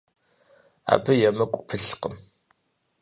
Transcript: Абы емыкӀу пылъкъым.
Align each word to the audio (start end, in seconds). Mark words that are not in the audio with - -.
Абы 0.93 1.13
емыкӀу 1.29 1.61
пылъкъым. 1.67 2.15